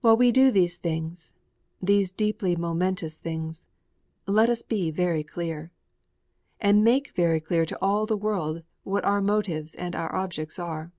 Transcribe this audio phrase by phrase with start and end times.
[0.00, 1.32] While we do these things,
[1.80, 3.68] these deeply momentous things,
[4.26, 5.70] let us be very clear,
[6.58, 10.90] and make very clear to all the world what our motives and our objects are.